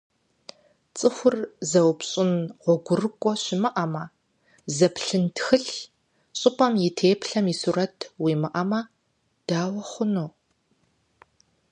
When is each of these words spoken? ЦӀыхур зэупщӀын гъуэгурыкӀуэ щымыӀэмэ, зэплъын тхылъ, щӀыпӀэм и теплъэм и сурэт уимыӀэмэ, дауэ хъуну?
ЦӀыхур 0.97 1.35
зэупщӀын 1.69 2.31
гъуэгурыкӀуэ 2.61 3.33
щымыӀэмэ, 3.43 4.03
зэплъын 4.75 5.25
тхылъ, 5.35 5.75
щӀыпӀэм 6.39 6.73
и 6.87 6.89
теплъэм 6.97 7.45
и 7.53 7.55
сурэт 7.61 7.97
уимыӀэмэ, 8.21 8.79
дауэ 9.47 9.81
хъуну? 9.89 10.29